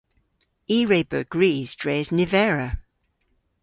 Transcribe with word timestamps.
I 0.75 0.79
re 0.89 0.99
beu 1.09 1.23
gwrys 1.33 1.71
dres 1.81 2.07
nivera. 2.17 2.69